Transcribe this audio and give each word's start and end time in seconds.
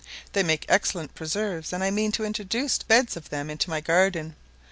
They 0.33 0.41
make 0.41 0.65
excellent 0.67 1.13
preserves, 1.13 1.71
and 1.71 1.83
I 1.83 1.91
mean 1.91 2.11
to 2.13 2.23
introduce 2.25 2.79
beds 2.79 3.15
of 3.15 3.29
them 3.29 3.51
into 3.51 3.69
my 3.69 3.81
garden. 3.81 4.35